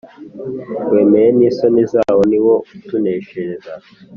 [0.91, 3.71] Wemeye n'isoni zawo: Ni wo utuneshereza.